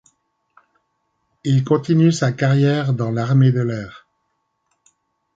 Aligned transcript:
Il 1.43 1.63
continue 1.63 2.11
sa 2.11 2.31
carrière 2.31 2.91
dans 2.93 3.11
l'Armée 3.11 3.51
de 3.51 3.61
l'Air. 3.61 4.07